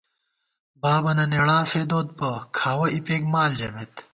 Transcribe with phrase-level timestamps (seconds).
[0.81, 3.93] بابَنہ نېڑاں فېدوت بہ ،کھاوَہ اِپېک مال ژَمېت